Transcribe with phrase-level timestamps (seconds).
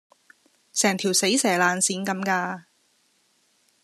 [0.73, 2.63] 成條死蛇爛鱔咁㗎